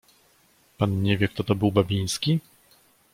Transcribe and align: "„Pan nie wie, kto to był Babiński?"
"„Pan 0.77 1.01
nie 1.03 1.17
wie, 1.17 1.27
kto 1.27 1.43
to 1.43 1.55
był 1.55 1.71
Babiński?" 1.71 2.39